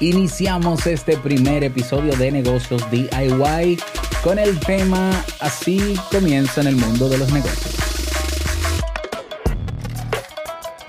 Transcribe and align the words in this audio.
Iniciamos 0.00 0.86
este 0.86 1.18
primer 1.18 1.62
episodio 1.62 2.16
de 2.16 2.32
negocios 2.32 2.82
DIY 2.90 3.78
con 4.24 4.38
el 4.38 4.58
tema 4.58 5.10
Así 5.40 5.94
comienza 6.10 6.62
en 6.62 6.68
el 6.68 6.76
mundo 6.76 7.10
de 7.10 7.18
los 7.18 7.30
negocios. 7.30 7.74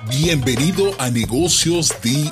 Bienvenido 0.07 0.93
a 0.97 1.09
Negocios 1.09 1.93
DIY. 2.01 2.31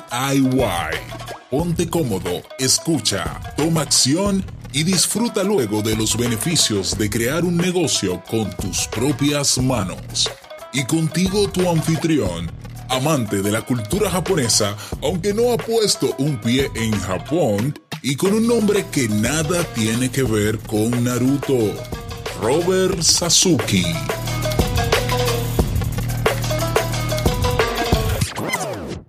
Ponte 1.50 1.86
cómodo, 1.86 2.40
escucha, 2.58 3.40
toma 3.58 3.82
acción 3.82 4.42
y 4.72 4.82
disfruta 4.82 5.44
luego 5.44 5.82
de 5.82 5.96
los 5.96 6.16
beneficios 6.16 6.96
de 6.96 7.10
crear 7.10 7.44
un 7.44 7.58
negocio 7.58 8.22
con 8.24 8.50
tus 8.56 8.86
propias 8.86 9.58
manos. 9.58 10.30
Y 10.72 10.84
contigo 10.84 11.46
tu 11.50 11.68
anfitrión, 11.68 12.50
amante 12.90 13.40
de 13.40 13.52
la 13.52 13.62
cultura 13.62 14.10
japonesa, 14.10 14.76
aunque 15.02 15.32
no 15.32 15.52
ha 15.52 15.56
puesto 15.56 16.14
un 16.18 16.40
pie 16.40 16.68
en 16.74 16.92
Japón, 16.92 17.78
y 18.02 18.16
con 18.16 18.34
un 18.34 18.46
nombre 18.46 18.84
que 18.90 19.08
nada 19.08 19.64
tiene 19.74 20.10
que 20.10 20.22
ver 20.24 20.58
con 20.58 21.04
Naruto, 21.04 21.74
Robert 22.42 23.00
Sasuke. 23.00 23.84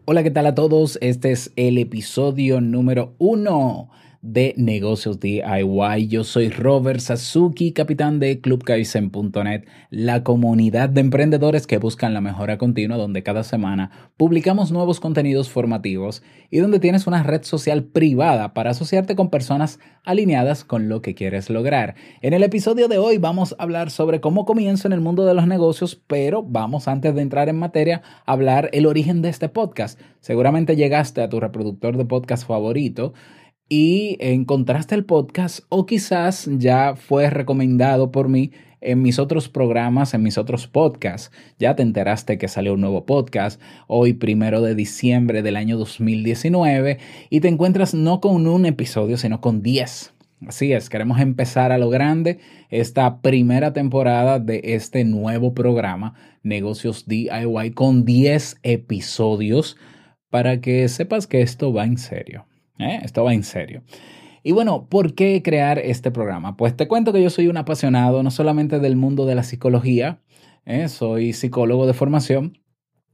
Hola, 0.06 0.24
¿qué 0.24 0.32
tal 0.32 0.46
a 0.46 0.56
todos? 0.56 0.98
Este 1.02 1.32
es 1.32 1.52
el 1.56 1.78
episodio 1.78 2.62
número 2.62 3.16
uno 3.18 3.90
de 4.22 4.54
negocios 4.56 5.20
DIY. 5.20 6.08
Yo 6.08 6.24
soy 6.24 6.50
Robert 6.50 7.00
Sasuki, 7.00 7.72
capitán 7.72 8.20
de 8.20 8.40
clubkaizen.net, 8.40 9.66
la 9.90 10.24
comunidad 10.24 10.90
de 10.90 11.02
emprendedores 11.02 11.66
que 11.66 11.80
buscan 11.80 12.14
la 12.14 12.22
mejora 12.22 12.58
continua, 12.58 12.98
donde 12.98 13.24
cada 13.24 13.44
semana 13.44 14.12
publicamos 14.18 14.72
nuevos 14.72 15.00
contenidos 15.00 15.50
formativos 15.50 16.22
y 16.52 16.60
donde 16.60 16.80
tienes 16.80 17.08
una 17.08 17.24
red 17.24 17.44
social 17.44 17.84
privada 17.84 18.54
para 18.54 18.72
asociarte 18.72 19.16
con 19.16 19.30
personas 19.30 19.80
alineadas 20.04 20.64
con 20.64 20.88
lo 20.88 21.02
que 21.02 21.16
quieres 21.16 21.50
lograr. 21.50 21.96
En 22.22 22.34
el 22.34 22.44
episodio 22.44 22.88
de 22.88 23.00
hoy 23.00 23.18
vamos 23.18 23.56
a 23.58 23.64
hablar 23.64 23.90
sobre 23.90 24.22
cómo 24.22 24.46
comienzo 24.46 24.88
en 24.88 24.94
el 24.94 25.02
mundo 25.02 25.26
de 25.26 25.34
los 25.34 25.48
negocios, 25.48 26.00
pero 26.08 26.44
vamos 26.44 26.88
antes 26.88 27.16
de 27.16 27.22
entrar 27.22 27.50
en 27.50 27.58
materia 27.58 28.04
a 28.26 28.34
hablar 28.34 28.70
el 28.74 28.86
origen 28.86 29.22
de 29.24 29.30
este 29.30 29.50
podcast. 29.50 30.00
Seguramente 30.20 30.76
llegaste 30.76 31.24
a 31.24 31.30
tu 31.30 31.40
reproductor 31.40 31.98
de 31.98 32.06
podcast 32.06 32.48
favorito 32.48 33.14
y 33.74 34.18
encontraste 34.20 34.96
el 34.96 35.06
podcast 35.06 35.62
o 35.70 35.86
quizás 35.86 36.50
ya 36.58 36.98
fue 36.98 37.30
recomendado 37.30 38.12
por 38.12 38.28
mí 38.28 38.52
en 38.82 39.02
mis 39.02 39.18
otros 39.18 39.48
programas, 39.48 40.14
en 40.14 40.24
mis 40.24 40.38
otros 40.38 40.68
podcasts. 40.68 41.32
Ya 41.58 41.74
te 41.74 41.82
enteraste 41.82 42.38
que 42.38 42.50
salió 42.50 42.74
un 42.74 42.82
nuevo 42.82 43.06
podcast 43.06 43.62
hoy, 43.88 44.12
primero 44.12 44.62
de 44.62 44.76
diciembre 44.76 45.42
del 45.42 45.56
año 45.56 45.78
2019, 45.78 46.98
y 47.30 47.40
te 47.40 47.48
encuentras 47.48 47.94
no 47.94 48.20
con 48.20 48.46
un 48.46 48.66
episodio, 48.66 49.16
sino 49.16 49.40
con 49.40 49.62
10. 49.62 50.16
Así 50.48 50.74
es, 50.74 50.90
queremos 50.90 51.22
empezar 51.22 51.72
a 51.72 51.78
lo 51.78 51.90
grande 51.90 52.40
esta 52.72 53.22
primera 53.22 53.72
temporada 53.72 54.40
de 54.40 54.60
este 54.66 55.06
nuevo 55.06 55.54
programa, 55.54 56.16
Negocios 56.44 57.06
DIY, 57.08 57.72
con 57.74 58.04
10 58.04 58.58
episodios, 58.64 59.78
para 60.30 60.60
que 60.60 60.90
sepas 60.90 61.26
que 61.26 61.42
esto 61.42 61.72
va 61.72 61.86
en 61.86 61.98
serio. 61.98 62.51
¿Eh? 62.80 63.00
Esto 63.04 63.24
va 63.24 63.34
en 63.34 63.44
serio. 63.44 63.84
Y 64.44 64.54
bueno, 64.54 64.88
¿por 64.90 65.14
qué 65.14 65.44
crear 65.44 65.78
este 65.78 66.10
programa? 66.10 66.58
Pues 66.58 66.76
te 66.76 66.88
cuento 66.88 67.14
que 67.14 67.22
yo 67.22 67.30
soy 67.30 67.48
un 67.48 67.58
apasionado 67.58 68.24
no 68.24 68.32
solamente 68.32 68.80
del 68.80 68.96
mundo 68.96 69.26
de 69.28 69.36
la 69.36 69.44
psicología, 69.44 70.20
¿eh? 70.66 70.90
soy 70.90 71.34
psicólogo 71.34 71.86
de 71.86 71.94
formación, 71.94 72.58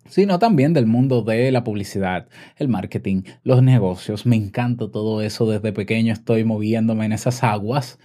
sino 0.07 0.39
también 0.39 0.71
del 0.71 0.85
mundo 0.85 1.23
de 1.23 1.51
la 1.51 1.65
publicidad, 1.65 2.29
el 2.55 2.69
marketing, 2.69 3.23
los 3.43 3.61
negocios. 3.61 4.25
Me 4.25 4.37
encanta 4.37 4.89
todo 4.89 5.21
eso. 5.21 5.49
Desde 5.49 5.73
pequeño 5.73 6.13
estoy 6.13 6.45
moviéndome 6.45 7.05
en 7.05 7.11
esas 7.11 7.43
aguas. 7.43 7.99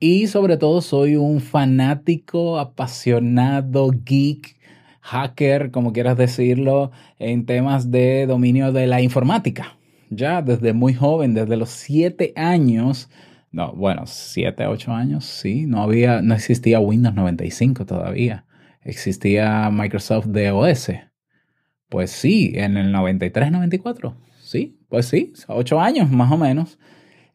Y 0.00 0.26
sobre 0.26 0.56
todo 0.56 0.80
soy 0.80 1.16
un 1.16 1.40
fanático, 1.40 2.58
apasionado, 2.58 3.90
geek, 3.90 4.56
hacker, 5.02 5.70
como 5.70 5.92
quieras 5.92 6.16
decirlo, 6.16 6.92
en 7.18 7.44
temas 7.44 7.90
de 7.90 8.26
dominio 8.26 8.72
de 8.72 8.86
la 8.86 9.02
informática 9.02 9.76
ya 10.16 10.42
desde 10.42 10.72
muy 10.72 10.94
joven, 10.94 11.34
desde 11.34 11.56
los 11.56 11.70
siete 11.70 12.32
años, 12.36 13.08
no, 13.50 13.72
bueno, 13.72 14.02
siete, 14.06 14.66
ocho 14.66 14.92
años, 14.92 15.24
sí, 15.24 15.66
no 15.66 15.82
había, 15.82 16.22
no 16.22 16.34
existía 16.34 16.80
Windows 16.80 17.14
95 17.14 17.86
todavía, 17.86 18.46
existía 18.82 19.70
Microsoft 19.70 20.26
DOS. 20.26 20.90
Pues 21.88 22.10
sí, 22.10 22.52
en 22.54 22.76
el 22.76 22.90
93, 22.90 23.52
94, 23.52 24.16
sí, 24.42 24.80
pues 24.88 25.06
sí, 25.06 25.32
ocho 25.48 25.80
años 25.80 26.10
más 26.10 26.32
o 26.32 26.36
menos. 26.36 26.78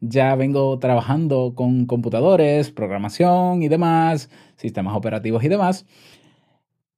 Ya 0.02 0.34
vengo 0.34 0.78
trabajando 0.78 1.54
con 1.54 1.86
computadores, 1.86 2.70
programación 2.70 3.62
y 3.62 3.68
demás, 3.68 4.30
sistemas 4.56 4.96
operativos 4.96 5.44
y 5.44 5.48
demás. 5.48 5.86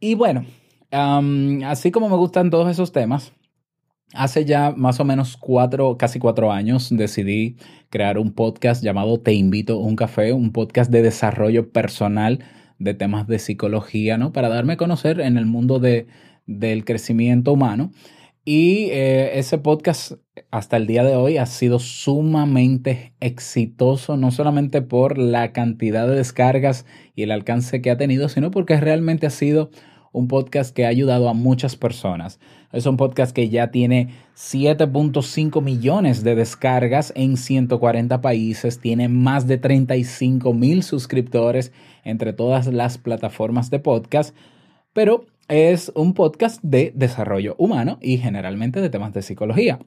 Y 0.00 0.14
bueno, 0.14 0.44
así 0.90 1.90
como 1.90 2.08
me 2.08 2.16
gustan 2.16 2.50
todos 2.50 2.70
esos 2.70 2.92
temas, 2.92 3.32
Hace 4.14 4.44
ya 4.44 4.72
más 4.76 5.00
o 5.00 5.04
menos 5.04 5.36
cuatro, 5.36 5.96
casi 5.96 6.18
cuatro 6.18 6.52
años, 6.52 6.88
decidí 6.90 7.56
crear 7.88 8.18
un 8.18 8.32
podcast 8.32 8.82
llamado 8.82 9.20
Te 9.20 9.32
invito 9.32 9.74
a 9.74 9.86
un 9.86 9.96
café, 9.96 10.32
un 10.32 10.52
podcast 10.52 10.90
de 10.90 11.02
desarrollo 11.02 11.70
personal 11.70 12.44
de 12.78 12.94
temas 12.94 13.26
de 13.26 13.38
psicología, 13.38 14.18
¿no? 14.18 14.32
Para 14.32 14.48
darme 14.48 14.74
a 14.74 14.76
conocer 14.76 15.20
en 15.20 15.38
el 15.38 15.46
mundo 15.46 15.78
de, 15.78 16.06
del 16.46 16.84
crecimiento 16.84 17.52
humano. 17.52 17.92
Y 18.44 18.88
eh, 18.90 19.38
ese 19.38 19.58
podcast 19.58 20.14
hasta 20.50 20.76
el 20.76 20.86
día 20.86 21.04
de 21.04 21.14
hoy 21.14 21.38
ha 21.38 21.46
sido 21.46 21.78
sumamente 21.78 23.14
exitoso, 23.20 24.16
no 24.16 24.30
solamente 24.32 24.82
por 24.82 25.16
la 25.16 25.52
cantidad 25.52 26.08
de 26.08 26.16
descargas 26.16 26.84
y 27.14 27.22
el 27.22 27.30
alcance 27.30 27.80
que 27.80 27.90
ha 27.90 27.96
tenido, 27.96 28.28
sino 28.28 28.50
porque 28.50 28.80
realmente 28.80 29.26
ha 29.26 29.30
sido 29.30 29.70
un 30.12 30.28
podcast 30.28 30.74
que 30.74 30.84
ha 30.84 30.88
ayudado 30.88 31.28
a 31.28 31.34
muchas 31.34 31.76
personas. 31.76 32.40
Es 32.72 32.86
un 32.86 32.96
podcast 32.96 33.34
que 33.34 33.50
ya 33.50 33.70
tiene 33.70 34.08
7.5 34.34 35.62
millones 35.62 36.24
de 36.24 36.34
descargas 36.34 37.12
en 37.14 37.36
140 37.36 38.22
países, 38.22 38.80
tiene 38.80 39.08
más 39.08 39.46
de 39.46 39.58
35 39.58 40.54
mil 40.54 40.82
suscriptores 40.82 41.70
entre 42.02 42.32
todas 42.32 42.68
las 42.68 42.96
plataformas 42.96 43.68
de 43.68 43.78
podcast, 43.78 44.34
pero 44.94 45.26
es 45.48 45.92
un 45.94 46.14
podcast 46.14 46.62
de 46.62 46.92
desarrollo 46.96 47.56
humano 47.58 47.98
y 48.00 48.16
generalmente 48.16 48.80
de 48.80 48.88
temas 48.88 49.12
de 49.12 49.20
psicología. 49.20 49.78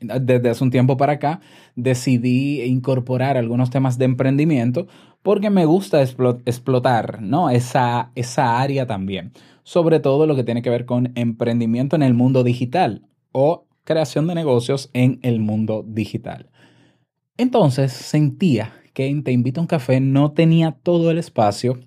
Desde 0.00 0.48
hace 0.48 0.64
un 0.64 0.70
tiempo 0.70 0.96
para 0.96 1.14
acá 1.14 1.40
decidí 1.76 2.62
incorporar 2.62 3.36
algunos 3.36 3.68
temas 3.68 3.98
de 3.98 4.06
emprendimiento 4.06 4.86
porque 5.22 5.50
me 5.50 5.64
gusta 5.64 6.02
explotar 6.02 7.20
¿no? 7.22 7.50
esa, 7.50 8.12
esa 8.14 8.60
área 8.60 8.86
también, 8.86 9.32
sobre 9.62 10.00
todo 10.00 10.26
lo 10.26 10.36
que 10.36 10.44
tiene 10.44 10.62
que 10.62 10.70
ver 10.70 10.86
con 10.86 11.12
emprendimiento 11.14 11.96
en 11.96 12.02
el 12.02 12.14
mundo 12.14 12.42
digital 12.42 13.06
o 13.32 13.66
creación 13.84 14.26
de 14.26 14.34
negocios 14.34 14.90
en 14.92 15.18
el 15.22 15.40
mundo 15.40 15.84
digital. 15.86 16.50
Entonces 17.36 17.92
sentía 17.92 18.72
que 18.92 19.06
en 19.06 19.22
Te 19.22 19.32
invito 19.32 19.60
a 19.60 19.62
un 19.62 19.68
café 19.68 20.00
no 20.00 20.32
tenía 20.32 20.72
todo 20.72 21.10
el 21.10 21.18
espacio 21.18 21.78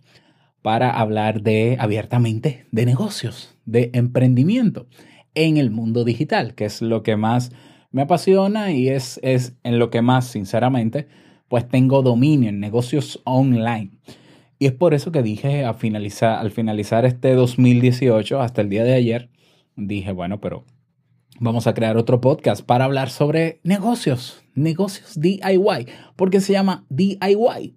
para 0.61 0.89
hablar 0.89 1.41
de 1.41 1.77
abiertamente 1.79 2.65
de 2.71 2.85
negocios, 2.85 3.55
de 3.65 3.91
emprendimiento 3.93 4.87
en 5.35 5.57
el 5.57 5.69
mundo 5.69 6.05
digital, 6.05 6.55
que 6.55 6.65
es 6.65 6.81
lo 6.81 7.03
que 7.03 7.17
más 7.17 7.51
me 7.91 8.03
apasiona 8.03 8.71
y 8.71 8.89
es, 8.89 9.19
es 9.23 9.55
en 9.63 9.77
lo 9.77 9.89
que 9.89 10.01
más, 10.01 10.25
sinceramente, 10.27 11.07
pues 11.53 11.69
tengo 11.69 12.01
dominio 12.01 12.49
en 12.49 12.59
negocios 12.59 13.21
online. 13.25 13.91
Y 14.57 14.65
es 14.65 14.71
por 14.71 14.95
eso 14.95 15.11
que 15.11 15.21
dije 15.21 15.71
finalizar, 15.77 16.39
al 16.39 16.49
finalizar 16.49 17.05
este 17.05 17.35
2018, 17.35 18.41
hasta 18.41 18.61
el 18.61 18.69
día 18.69 18.83
de 18.83 18.95
ayer, 18.95 19.29
dije, 19.75 20.11
bueno, 20.13 20.41
pero 20.41 20.65
vamos 21.39 21.67
a 21.67 21.75
crear 21.75 21.95
otro 21.95 22.19
podcast 22.21 22.65
para 22.65 22.85
hablar 22.85 23.11
sobre 23.11 23.59
negocios, 23.61 24.41
negocios 24.55 25.13
DIY, 25.15 25.85
porque 26.15 26.41
se 26.41 26.53
llama 26.53 26.87
DIY. 26.89 27.75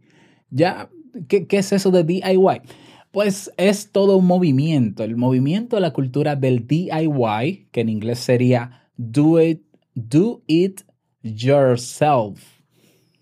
¿Ya? 0.49 0.89
¿Qué, 1.29 1.47
qué 1.47 1.59
es 1.59 1.71
eso 1.71 1.91
de 1.91 2.03
DIY? 2.03 2.63
Pues 3.11 3.53
es 3.59 3.93
todo 3.93 4.17
un 4.17 4.27
movimiento, 4.27 5.05
el 5.05 5.19
movimiento 5.19 5.77
de 5.77 5.83
la 5.83 5.93
cultura 5.93 6.35
del 6.35 6.67
DIY, 6.67 7.69
que 7.73 7.83
en 7.83 7.91
inglés 7.91 8.21
sería 8.21 8.89
Do 8.97 9.39
It 9.39 9.61
do 9.95 10.41
it 10.47 10.81
yourself. 11.21 12.56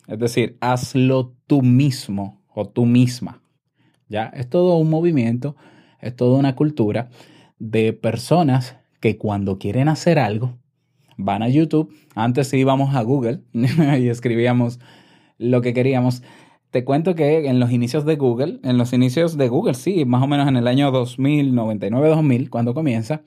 Es 0.06 0.18
decir, 0.18 0.56
hazlo 0.60 1.34
tú 1.46 1.62
mismo 1.62 2.42
o 2.54 2.68
tú 2.68 2.86
misma. 2.86 3.42
¿Ya? 4.08 4.26
Es 4.26 4.48
todo 4.48 4.76
un 4.76 4.90
movimiento, 4.90 5.56
es 6.00 6.14
toda 6.14 6.38
una 6.38 6.54
cultura 6.54 7.08
de 7.58 7.92
personas 7.92 8.76
que 9.00 9.16
cuando 9.16 9.58
quieren 9.58 9.88
hacer 9.88 10.18
algo, 10.18 10.58
van 11.16 11.42
a 11.42 11.48
YouTube. 11.48 11.92
Antes 12.14 12.52
íbamos 12.52 12.94
a 12.94 13.02
Google 13.02 13.40
y 13.52 14.08
escribíamos 14.08 14.78
lo 15.38 15.62
que 15.62 15.72
queríamos. 15.72 16.22
Te 16.70 16.84
cuento 16.84 17.14
que 17.14 17.46
en 17.46 17.60
los 17.60 17.70
inicios 17.70 18.04
de 18.04 18.16
Google, 18.16 18.60
en 18.62 18.78
los 18.78 18.92
inicios 18.92 19.36
de 19.36 19.48
Google, 19.48 19.74
sí, 19.74 20.04
más 20.04 20.22
o 20.22 20.26
menos 20.26 20.48
en 20.48 20.56
el 20.56 20.66
año 20.66 20.90
2000, 20.90 21.54
99, 21.54 22.08
2000, 22.08 22.50
cuando 22.50 22.74
comienza, 22.74 23.22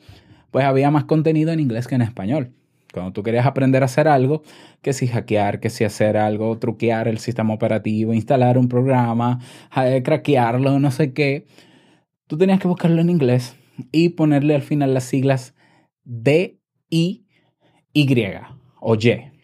pues 0.52 0.66
había 0.66 0.92
más 0.92 1.06
contenido 1.06 1.52
en 1.52 1.60
inglés 1.60 1.88
que 1.88 1.96
en 1.96 2.02
español 2.02 2.54
Cuando 2.98 3.14
tú 3.14 3.24
querías 3.24 3.46
aprender 3.46 3.84
a 3.84 3.86
hacer 3.86 4.08
algo, 4.08 4.44
que 4.82 4.94
si 4.94 5.08
hackear, 5.08 5.60
que 5.60 5.70
si 5.70 5.84
hacer 5.84 6.18
algo, 6.18 6.58
truquear 6.58 7.08
el 7.08 7.20
sistema 7.20 7.54
operativo, 7.54 8.14
instalar 8.14 8.58
un 8.58 8.68
programa, 8.68 9.40
craquearlo, 10.04 10.80
no 10.80 10.92
sé 10.92 11.14
qué, 11.14 11.46
tú 12.28 12.38
tenías 12.38 12.60
que 12.60 12.68
buscarlo 12.68 13.02
en 13.02 13.10
inglés 13.10 13.56
y 13.92 14.10
ponerle 14.10 14.56
al 14.56 14.62
final 14.62 14.94
las 14.94 15.04
siglas 15.04 15.56
D, 16.04 16.60
I, 16.90 17.26
Y 17.94 18.08
o 18.80 18.96
Y. 18.96 19.38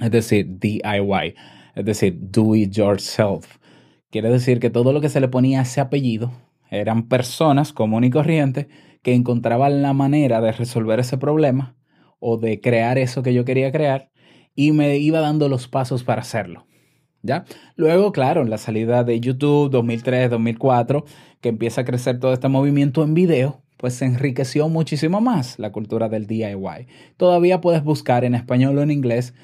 Es 0.00 0.10
decir, 0.10 0.58
DIY. 0.58 1.34
Es 1.74 1.84
decir, 1.84 2.16
do 2.20 2.54
it 2.54 2.72
yourself. 2.72 3.58
Quiere 4.10 4.30
decir 4.30 4.60
que 4.60 4.70
todo 4.70 4.92
lo 4.92 5.00
que 5.00 5.08
se 5.08 5.20
le 5.20 5.28
ponía 5.28 5.60
a 5.60 5.62
ese 5.62 5.80
apellido 5.80 6.32
eran 6.70 7.08
personas 7.08 7.72
comunes 7.72 8.08
y 8.08 8.10
corrientes 8.12 8.66
que 9.02 9.14
encontraban 9.14 9.82
la 9.82 9.92
manera 9.92 10.40
de 10.40 10.52
resolver 10.52 11.00
ese 11.00 11.18
problema 11.18 11.76
o 12.20 12.36
de 12.36 12.60
crear 12.60 12.98
eso 12.98 13.22
que 13.22 13.34
yo 13.34 13.44
quería 13.44 13.72
crear 13.72 14.10
y 14.54 14.72
me 14.72 14.98
iba 14.98 15.20
dando 15.20 15.48
los 15.48 15.68
pasos 15.68 16.04
para 16.04 16.22
hacerlo. 16.22 16.66
¿Ya? 17.22 17.44
Luego, 17.76 18.12
claro, 18.12 18.40
en 18.40 18.48
la 18.48 18.56
salida 18.56 19.04
de 19.04 19.20
YouTube 19.20 19.70
2003, 19.70 20.30
2004, 20.30 21.04
que 21.40 21.50
empieza 21.50 21.82
a 21.82 21.84
crecer 21.84 22.18
todo 22.18 22.32
este 22.32 22.48
movimiento 22.48 23.02
en 23.02 23.12
video, 23.12 23.62
pues 23.76 23.94
se 23.94 24.06
enriqueció 24.06 24.68
muchísimo 24.68 25.20
más 25.20 25.58
la 25.58 25.72
cultura 25.72 26.08
del 26.08 26.26
DIY. 26.26 26.86
Todavía 27.16 27.60
puedes 27.60 27.82
buscar 27.82 28.24
en 28.24 28.34
español 28.34 28.78
o 28.78 28.82
en 28.82 28.90
inglés 28.90 29.34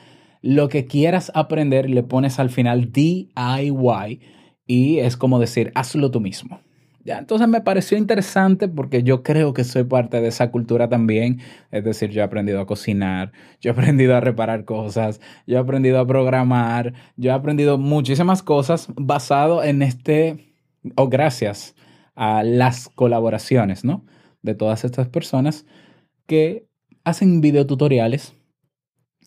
lo 0.43 0.69
que 0.69 0.87
quieras 0.87 1.33
aprender, 1.35 1.91
le 1.91 2.03
pones 2.03 2.39
al 2.39 2.51
final 2.51 2.93
DIY 2.93 4.21
y 4.67 4.99
es 4.99 5.17
como 5.17 5.39
decir, 5.39 5.73
hazlo 5.75 6.11
tú 6.11 6.21
mismo. 6.21 6.61
Ya, 7.07 7.19
entonces 7.19 7.47
me 7.47 7.61
pareció 7.61 7.97
interesante 7.97 8.67
porque 8.67 9.05
yo 9.05 9.23
creo 9.23 9.55
que 9.55 9.63
soy 9.63 9.85
parte 9.85 10.21
de 10.21 10.27
esa 10.27 10.51
cultura 10.51 10.89
también. 10.89 11.39
Es 11.71 11.85
decir, 11.85 12.11
yo 12.11 12.21
he 12.21 12.25
aprendido 12.25 12.61
a 12.61 12.67
cocinar, 12.67 13.31
yo 13.61 13.71
he 13.71 13.73
aprendido 13.73 14.17
a 14.17 14.21
reparar 14.21 14.65
cosas, 14.65 15.21
yo 15.47 15.57
he 15.57 15.61
aprendido 15.61 16.01
a 16.01 16.07
programar, 16.07 16.95
yo 17.17 17.31
he 17.31 17.33
aprendido 17.33 17.79
muchísimas 17.79 18.43
cosas 18.43 18.89
basado 18.97 19.63
en 19.63 19.83
este, 19.83 20.53
o 20.97 21.09
gracias 21.09 21.77
a 22.17 22.43
las 22.43 22.89
colaboraciones, 22.89 23.85
¿no? 23.85 24.05
De 24.43 24.57
todas 24.57 24.85
estas 24.85 25.07
personas 25.07 25.65
que 26.27 26.67
hacen 27.05 27.41
videotutoriales 27.41 28.35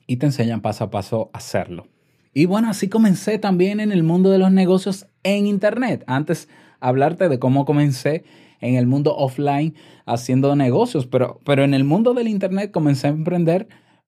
y 0.05 0.17
te 0.17 0.25
enseñan 0.25 0.59
paso 0.59 0.83
a 0.83 0.91
paso 0.91 1.29
a 1.31 1.37
hacerlo. 1.37 1.87
Y 2.33 2.45
bueno, 2.45 2.69
así 2.69 2.89
comencé 2.89 3.39
también 3.39 3.79
en 3.79 3.93
el 3.93 4.03
mundo 4.03 4.31
de 4.31 4.37
los 4.37 4.51
negocios 4.51 5.07
en 5.23 5.47
Internet. 5.47 6.03
Antes 6.07 6.49
hablarte 6.79 7.29
de 7.29 7.39
cómo 7.39 7.65
comencé 7.65 8.23
en 8.61 8.75
el 8.75 8.87
mundo 8.87 9.15
offline 9.15 9.75
haciendo 10.05 10.55
negocios, 10.55 11.07
pero, 11.07 11.39
pero 11.45 11.63
en 11.63 11.73
el 11.73 11.83
mundo 11.83 12.13
del 12.13 12.27
Internet 12.27 12.71
comencé 12.71 13.07
a 13.07 13.11
emprender 13.11 13.67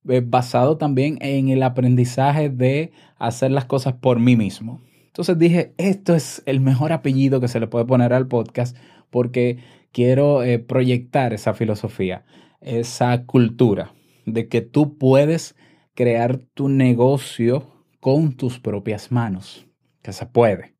eh, 0.09 0.21
basado 0.25 0.77
también 0.77 1.17
en 1.21 1.49
el 1.49 1.63
aprendizaje 1.63 2.49
de 2.49 2.91
hacer 3.17 3.51
las 3.51 3.65
cosas 3.65 3.93
por 3.93 4.19
mí 4.19 4.35
mismo. 4.35 4.81
Entonces 5.07 5.37
dije, 5.37 5.73
esto 5.77 6.15
es 6.15 6.41
el 6.45 6.59
mejor 6.59 6.93
apellido 6.93 7.39
que 7.39 7.47
se 7.47 7.59
le 7.59 7.67
puede 7.67 7.85
poner 7.85 8.13
al 8.13 8.27
podcast 8.27 8.77
porque 9.09 9.59
quiero 9.91 10.43
eh, 10.43 10.59
proyectar 10.59 11.33
esa 11.33 11.53
filosofía, 11.53 12.25
esa 12.61 13.25
cultura 13.25 13.93
de 14.25 14.47
que 14.47 14.61
tú 14.61 14.97
puedes 14.97 15.55
crear 15.93 16.39
tu 16.53 16.69
negocio 16.69 17.85
con 17.99 18.33
tus 18.33 18.59
propias 18.59 19.11
manos, 19.11 19.67
que 20.01 20.13
se 20.13 20.25
puede 20.25 20.70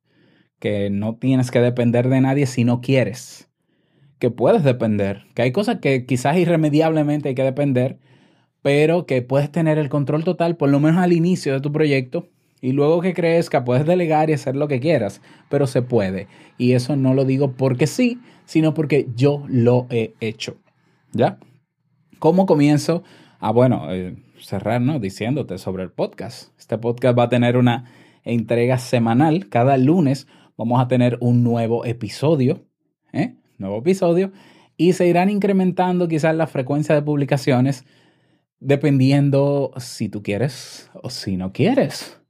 que 0.62 0.90
no 0.90 1.16
tienes 1.16 1.50
que 1.50 1.58
depender 1.58 2.08
de 2.08 2.20
nadie 2.20 2.46
si 2.46 2.62
no 2.62 2.80
quieres, 2.80 3.48
que 4.20 4.30
puedes 4.30 4.62
depender, 4.62 5.24
que 5.34 5.42
hay 5.42 5.50
cosas 5.50 5.80
que 5.80 6.06
quizás 6.06 6.36
irremediablemente 6.36 7.30
hay 7.30 7.34
que 7.34 7.42
depender, 7.42 7.98
pero 8.62 9.04
que 9.04 9.22
puedes 9.22 9.50
tener 9.50 9.76
el 9.76 9.88
control 9.88 10.22
total 10.22 10.56
por 10.56 10.70
lo 10.70 10.78
menos 10.78 11.02
al 11.02 11.12
inicio 11.12 11.52
de 11.52 11.60
tu 11.60 11.72
proyecto 11.72 12.28
y 12.60 12.70
luego 12.70 13.00
que 13.00 13.12
crezca 13.12 13.64
puedes 13.64 13.84
delegar 13.84 14.30
y 14.30 14.34
hacer 14.34 14.54
lo 14.54 14.68
que 14.68 14.78
quieras, 14.78 15.20
pero 15.48 15.66
se 15.66 15.82
puede. 15.82 16.28
Y 16.58 16.74
eso 16.74 16.94
no 16.94 17.12
lo 17.12 17.24
digo 17.24 17.54
porque 17.56 17.88
sí, 17.88 18.20
sino 18.44 18.72
porque 18.72 19.08
yo 19.16 19.42
lo 19.48 19.88
he 19.90 20.14
hecho. 20.20 20.58
¿Ya? 21.10 21.38
¿Cómo 22.20 22.46
comienzo? 22.46 23.02
Ah, 23.40 23.50
bueno, 23.50 23.92
eh, 23.92 24.14
cerrar, 24.38 24.80
¿no? 24.80 25.00
Diciéndote 25.00 25.58
sobre 25.58 25.82
el 25.82 25.90
podcast. 25.90 26.56
Este 26.56 26.78
podcast 26.78 27.18
va 27.18 27.24
a 27.24 27.28
tener 27.28 27.56
una 27.56 27.90
entrega 28.22 28.78
semanal 28.78 29.48
cada 29.48 29.76
lunes 29.76 30.28
vamos 30.56 30.80
a 30.80 30.88
tener 30.88 31.18
un 31.20 31.42
nuevo 31.42 31.84
episodio, 31.84 32.66
¿eh? 33.12 33.36
Nuevo 33.58 33.78
episodio. 33.78 34.32
Y 34.76 34.94
se 34.94 35.06
irán 35.06 35.30
incrementando 35.30 36.08
quizás 36.08 36.34
la 36.34 36.46
frecuencia 36.46 36.94
de 36.94 37.02
publicaciones 37.02 37.84
dependiendo 38.58 39.72
si 39.76 40.08
tú 40.08 40.22
quieres 40.22 40.90
o 40.94 41.10
si 41.10 41.36
no 41.36 41.52
quieres. 41.52 42.20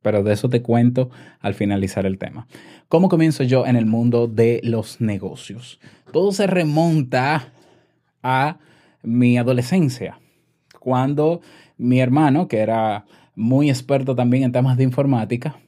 Pero 0.00 0.22
de 0.22 0.32
eso 0.32 0.48
te 0.48 0.62
cuento 0.62 1.10
al 1.40 1.54
finalizar 1.54 2.06
el 2.06 2.18
tema. 2.18 2.46
¿Cómo 2.88 3.08
comienzo 3.08 3.42
yo 3.42 3.66
en 3.66 3.76
el 3.76 3.84
mundo 3.84 4.28
de 4.28 4.60
los 4.62 5.00
negocios? 5.00 5.80
Todo 6.12 6.32
se 6.32 6.46
remonta 6.46 7.52
a 8.22 8.58
mi 9.02 9.38
adolescencia, 9.38 10.18
cuando 10.80 11.40
mi 11.76 12.00
hermano, 12.00 12.48
que 12.48 12.58
era 12.58 13.04
muy 13.34 13.70
experto 13.70 14.14
también 14.14 14.44
en 14.44 14.52
temas 14.52 14.76
de 14.76 14.84
informática, 14.84 15.58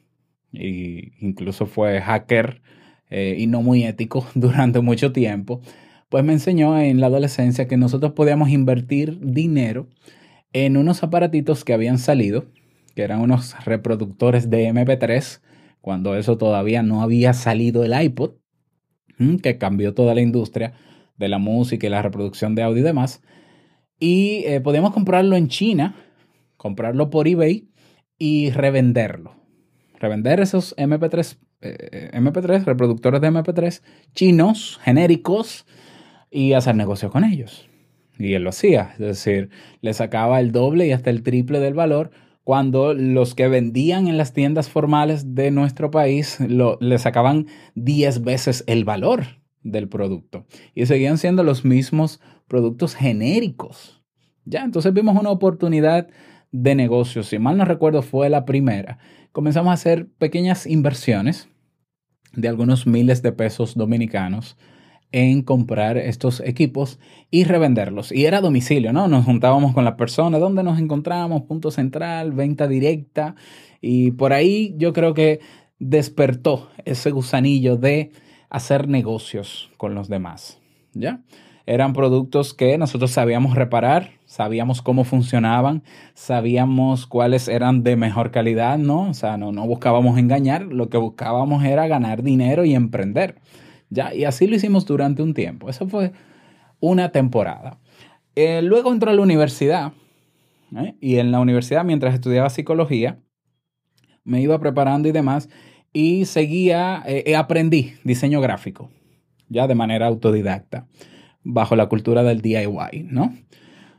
incluso 0.53 1.65
fue 1.65 2.01
hacker 2.01 2.61
eh, 3.09 3.35
y 3.37 3.47
no 3.47 3.61
muy 3.61 3.83
ético 3.83 4.25
durante 4.35 4.81
mucho 4.81 5.11
tiempo, 5.11 5.61
pues 6.09 6.23
me 6.23 6.33
enseñó 6.33 6.79
en 6.79 6.99
la 6.99 7.07
adolescencia 7.07 7.67
que 7.67 7.77
nosotros 7.77 8.13
podíamos 8.13 8.49
invertir 8.49 9.19
dinero 9.21 9.87
en 10.53 10.77
unos 10.77 11.03
aparatitos 11.03 11.63
que 11.63 11.73
habían 11.73 11.97
salido, 11.97 12.45
que 12.95 13.03
eran 13.03 13.21
unos 13.21 13.55
reproductores 13.65 14.49
de 14.49 14.67
MP3, 14.67 15.41
cuando 15.79 16.15
eso 16.15 16.37
todavía 16.37 16.83
no 16.83 17.01
había 17.01 17.33
salido 17.33 17.83
el 17.83 17.99
iPod, 17.99 18.33
que 19.43 19.57
cambió 19.57 19.93
toda 19.93 20.15
la 20.15 20.21
industria 20.21 20.73
de 21.17 21.29
la 21.29 21.37
música 21.37 21.85
y 21.85 21.89
la 21.91 22.01
reproducción 22.01 22.55
de 22.55 22.63
audio 22.63 22.81
y 22.81 22.85
demás. 22.85 23.21
Y 23.99 24.43
eh, 24.47 24.61
podíamos 24.61 24.93
comprarlo 24.93 25.35
en 25.35 25.47
China, 25.47 25.95
comprarlo 26.57 27.11
por 27.11 27.27
eBay 27.27 27.69
y 28.17 28.49
revenderlo 28.49 29.40
revender 30.01 30.39
esos 30.39 30.75
MP3, 30.77 31.37
eh, 31.61 32.09
MP3, 32.13 32.65
reproductores 32.65 33.21
de 33.21 33.29
MP3 33.29 33.81
chinos, 34.13 34.79
genéricos, 34.83 35.65
y 36.31 36.53
hacer 36.53 36.75
negocios 36.75 37.11
con 37.11 37.23
ellos. 37.23 37.69
Y 38.17 38.33
él 38.33 38.43
lo 38.43 38.49
hacía, 38.49 38.91
es 38.93 38.99
decir, 38.99 39.49
le 39.81 39.93
sacaba 39.93 40.39
el 40.39 40.51
doble 40.51 40.87
y 40.87 40.91
hasta 40.91 41.09
el 41.09 41.23
triple 41.23 41.59
del 41.59 41.73
valor 41.73 42.11
cuando 42.43 42.93
los 42.93 43.35
que 43.35 43.47
vendían 43.47 44.07
en 44.07 44.17
las 44.17 44.33
tiendas 44.33 44.69
formales 44.69 45.35
de 45.35 45.51
nuestro 45.51 45.91
país 45.91 46.39
lo, 46.39 46.77
le 46.81 46.97
sacaban 46.97 47.47
10 47.75 48.23
veces 48.23 48.63
el 48.67 48.83
valor 48.83 49.41
del 49.61 49.87
producto. 49.87 50.45
Y 50.73 50.85
seguían 50.85 51.17
siendo 51.17 51.43
los 51.43 51.65
mismos 51.65 52.19
productos 52.47 52.95
genéricos. 52.95 54.01
Ya, 54.45 54.63
entonces 54.63 54.93
vimos 54.93 55.19
una 55.19 55.29
oportunidad 55.29 56.07
de 56.51 56.75
negocio. 56.75 57.23
Si 57.23 57.39
mal 57.39 57.57
no 57.57 57.65
recuerdo, 57.65 58.01
fue 58.01 58.29
la 58.29 58.45
primera 58.45 58.99
comenzamos 59.31 59.71
a 59.71 59.73
hacer 59.73 60.07
pequeñas 60.17 60.67
inversiones 60.67 61.49
de 62.33 62.47
algunos 62.47 62.87
miles 62.87 63.21
de 63.21 63.31
pesos 63.31 63.75
dominicanos 63.75 64.57
en 65.13 65.41
comprar 65.41 65.97
estos 65.97 66.39
equipos 66.39 66.99
y 67.29 67.43
revenderlos. 67.43 68.13
Y 68.13 68.25
era 68.25 68.37
a 68.37 68.41
domicilio, 68.41 68.93
¿no? 68.93 69.09
Nos 69.09 69.25
juntábamos 69.25 69.73
con 69.73 69.83
la 69.83 69.97
persona, 69.97 70.39
¿dónde 70.39 70.63
nos 70.63 70.79
encontramos? 70.79 71.43
Punto 71.43 71.69
central, 71.69 72.31
venta 72.31 72.67
directa. 72.67 73.35
Y 73.81 74.11
por 74.11 74.31
ahí 74.31 74.73
yo 74.77 74.93
creo 74.93 75.13
que 75.13 75.41
despertó 75.79 76.69
ese 76.85 77.11
gusanillo 77.11 77.75
de 77.75 78.11
hacer 78.49 78.87
negocios 78.87 79.69
con 79.77 79.95
los 79.95 80.07
demás. 80.07 80.59
¿Ya? 80.93 81.21
Eran 81.71 81.93
productos 81.93 82.53
que 82.53 82.77
nosotros 82.77 83.11
sabíamos 83.11 83.55
reparar, 83.55 84.09
sabíamos 84.25 84.81
cómo 84.81 85.05
funcionaban, 85.05 85.83
sabíamos 86.15 87.07
cuáles 87.07 87.47
eran 87.47 87.81
de 87.81 87.95
mejor 87.95 88.31
calidad, 88.31 88.77
¿no? 88.77 89.09
O 89.09 89.13
sea, 89.13 89.37
no, 89.37 89.53
buscábamos 89.65 90.17
engañar, 90.17 90.63
lo 90.63 90.89
que 90.89 90.97
buscábamos 90.97 91.63
era 91.63 91.87
ganar 91.87 92.23
dinero 92.23 92.65
y 92.65 92.75
emprender. 92.75 93.39
¿ya? 93.89 94.13
Y 94.13 94.25
así 94.25 94.47
lo 94.47 94.57
hicimos 94.57 94.85
durante 94.85 95.23
un 95.23 95.33
tiempo. 95.33 95.69
Eso 95.69 95.87
fue 95.87 96.11
una 96.81 97.13
temporada. 97.13 97.79
Eh, 98.35 98.61
luego 98.61 98.91
entró 98.91 99.09
a 99.09 99.13
la 99.13 99.21
universidad 99.21 99.93
¿eh? 100.75 100.95
y 100.99 101.19
en 101.19 101.31
la 101.31 101.39
universidad, 101.39 101.85
mientras 101.85 102.13
estudiaba 102.13 102.49
psicología, 102.49 103.21
me 104.25 104.41
iba 104.41 104.59
preparando 104.59 105.07
y 105.07 105.13
demás 105.13 105.47
y 105.93 106.25
seguía, 106.25 107.01
eh, 107.05 107.33
aprendí 107.37 107.93
diseño 108.03 108.41
gráfico, 108.41 108.89
ya 109.47 109.67
de 109.67 109.75
manera 109.75 110.07
autodidacta 110.07 110.85
bajo 111.43 111.75
la 111.75 111.87
cultura 111.87 112.23
del 112.23 112.41
DIY, 112.41 113.07
¿no? 113.09 113.33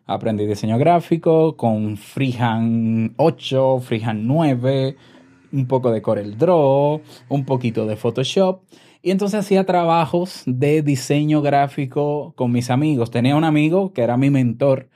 Aprendí 0.07 0.47
diseño 0.47 0.79
gráfico 0.79 1.57
con 1.57 1.97
Freehand 1.97 3.15
8, 3.17 3.81
Freehand 3.81 4.25
9, 4.25 4.97
un 5.53 5.67
poco 5.67 5.91
de 5.93 6.03
Corel 6.03 6.37
Draw, 6.37 7.01
un 7.29 7.45
poquito 7.45 7.87
de 7.87 7.97
Photoshop. 7.97 8.63
Y 9.03 9.11
entonces 9.11 9.41
hacía 9.41 9.65
trabajos 9.65 10.43
de 10.47 10.83
diseño 10.83 11.43
gráfico 11.43 12.35
con 12.37 12.53
mis 12.53 12.71
amigos. 12.71 13.11
Tenía 13.11 13.37
un 13.37 13.45
amigo 13.45 13.93
que 13.93 14.03
era 14.03 14.17
mi 14.17 14.31
mentor, 14.31 14.89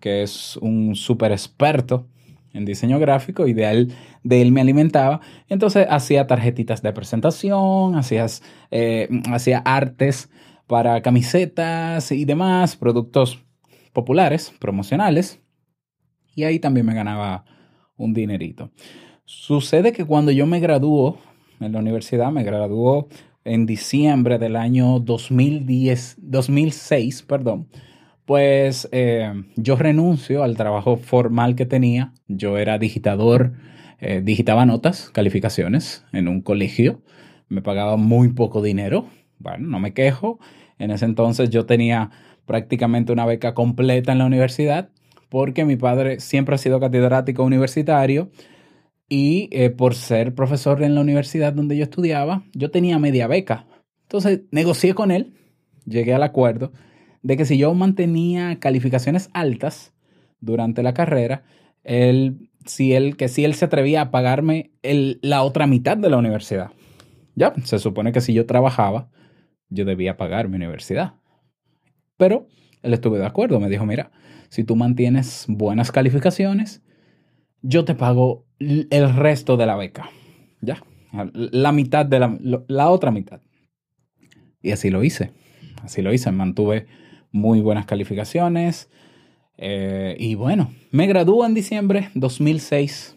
que 0.00 0.22
es 0.22 0.56
un 0.58 0.96
súper 0.96 1.32
experto 1.32 2.06
en 2.52 2.64
diseño 2.64 2.98
gráfico 2.98 3.46
y 3.46 3.52
de 3.52 3.70
él, 3.70 3.92
de 4.22 4.40
él 4.40 4.52
me 4.52 4.60
alimentaba. 4.60 5.20
Entonces 5.48 5.86
hacía 5.90 6.26
tarjetitas 6.26 6.82
de 6.82 6.92
presentación, 6.92 7.96
hacías, 7.96 8.42
eh, 8.70 9.08
hacía 9.30 9.58
artes 9.58 10.30
para 10.74 11.00
camisetas 11.02 12.10
y 12.10 12.24
demás, 12.24 12.74
productos 12.74 13.38
populares, 13.92 14.52
promocionales. 14.58 15.40
Y 16.34 16.42
ahí 16.42 16.58
también 16.58 16.84
me 16.84 16.94
ganaba 16.96 17.44
un 17.96 18.12
dinerito. 18.12 18.72
Sucede 19.24 19.92
que 19.92 20.04
cuando 20.04 20.32
yo 20.32 20.46
me 20.46 20.58
graduó 20.58 21.18
en 21.60 21.70
la 21.70 21.78
universidad, 21.78 22.32
me 22.32 22.42
graduó 22.42 23.06
en 23.44 23.66
diciembre 23.66 24.40
del 24.40 24.56
año 24.56 24.98
2010, 24.98 26.16
2006, 26.18 27.22
perdón, 27.22 27.68
pues 28.24 28.88
eh, 28.90 29.32
yo 29.54 29.76
renuncio 29.76 30.42
al 30.42 30.56
trabajo 30.56 30.96
formal 30.96 31.54
que 31.54 31.66
tenía. 31.66 32.14
Yo 32.26 32.58
era 32.58 32.78
digitador, 32.78 33.52
eh, 34.00 34.22
digitaba 34.24 34.66
notas, 34.66 35.08
calificaciones 35.10 36.04
en 36.12 36.26
un 36.26 36.40
colegio. 36.40 37.00
Me 37.48 37.62
pagaba 37.62 37.96
muy 37.96 38.30
poco 38.30 38.60
dinero. 38.60 39.06
Bueno, 39.38 39.68
no 39.68 39.78
me 39.78 39.94
quejo. 39.94 40.40
En 40.78 40.90
ese 40.90 41.04
entonces 41.04 41.50
yo 41.50 41.66
tenía 41.66 42.10
prácticamente 42.46 43.12
una 43.12 43.26
beca 43.26 43.54
completa 43.54 44.12
en 44.12 44.18
la 44.18 44.26
universidad 44.26 44.90
porque 45.28 45.64
mi 45.64 45.76
padre 45.76 46.20
siempre 46.20 46.54
ha 46.54 46.58
sido 46.58 46.78
catedrático 46.80 47.42
universitario 47.42 48.30
y 49.08 49.48
eh, 49.52 49.70
por 49.70 49.94
ser 49.94 50.34
profesor 50.34 50.82
en 50.82 50.94
la 50.94 51.00
universidad 51.00 51.52
donde 51.52 51.76
yo 51.76 51.84
estudiaba, 51.84 52.44
yo 52.52 52.70
tenía 52.70 52.98
media 52.98 53.26
beca. 53.26 53.66
Entonces 54.02 54.42
negocié 54.50 54.94
con 54.94 55.10
él, 55.10 55.34
llegué 55.86 56.14
al 56.14 56.22
acuerdo 56.22 56.72
de 57.22 57.36
que 57.36 57.46
si 57.46 57.58
yo 57.58 57.72
mantenía 57.74 58.58
calificaciones 58.60 59.30
altas 59.32 59.94
durante 60.40 60.82
la 60.82 60.94
carrera, 60.94 61.42
él, 61.82 62.50
si 62.66 62.92
él, 62.92 63.16
que 63.16 63.28
si 63.28 63.44
él 63.44 63.54
se 63.54 63.64
atrevía 63.64 64.02
a 64.02 64.10
pagarme 64.10 64.72
el, 64.82 65.18
la 65.22 65.42
otra 65.42 65.66
mitad 65.66 65.96
de 65.96 66.10
la 66.10 66.18
universidad. 66.18 66.70
Ya, 67.34 67.54
se 67.64 67.78
supone 67.78 68.12
que 68.12 68.20
si 68.20 68.34
yo 68.34 68.46
trabajaba, 68.46 69.08
yo 69.74 69.84
debía 69.84 70.16
pagar 70.16 70.48
mi 70.48 70.56
universidad. 70.56 71.14
Pero 72.16 72.48
él 72.82 72.94
estuvo 72.94 73.16
de 73.16 73.26
acuerdo, 73.26 73.60
me 73.60 73.68
dijo, 73.68 73.84
mira, 73.86 74.10
si 74.48 74.64
tú 74.64 74.76
mantienes 74.76 75.46
buenas 75.48 75.90
calificaciones, 75.90 76.82
yo 77.60 77.84
te 77.84 77.94
pago 77.94 78.46
el 78.58 79.14
resto 79.14 79.56
de 79.56 79.66
la 79.66 79.76
beca. 79.76 80.08
Ya, 80.60 80.82
la 81.32 81.72
mitad 81.72 82.06
de 82.06 82.18
la, 82.20 82.38
la 82.68 82.90
otra 82.90 83.10
mitad. 83.10 83.40
Y 84.62 84.70
así 84.70 84.90
lo 84.90 85.04
hice. 85.04 85.32
Así 85.82 86.02
lo 86.02 86.12
hice. 86.12 86.30
Mantuve 86.32 86.86
muy 87.32 87.60
buenas 87.60 87.84
calificaciones. 87.84 88.90
Eh, 89.58 90.16
y 90.18 90.34
bueno, 90.34 90.72
me 90.90 91.06
graduó 91.06 91.44
en 91.44 91.54
diciembre 91.54 92.10
2006. 92.14 93.16